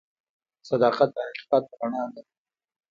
صداقت 0.69 1.09
د 1.13 1.17
حقیقت 1.25 1.63
رڼا 1.79 2.03
ده. 2.13 2.21